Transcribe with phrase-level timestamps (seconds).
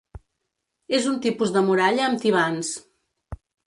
[1.01, 2.77] És un tipus de muralla amb tibants.